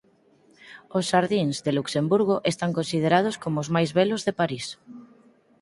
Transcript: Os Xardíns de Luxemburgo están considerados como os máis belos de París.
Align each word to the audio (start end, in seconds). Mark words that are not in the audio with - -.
Os 0.97 1.03
Xardíns 1.11 1.57
de 1.65 1.71
Luxemburgo 1.77 2.35
están 2.51 2.71
considerados 2.77 3.35
como 3.43 3.57
os 3.63 3.71
máis 3.75 3.89
belos 3.99 4.21
de 4.27 4.33
París. 4.41 4.65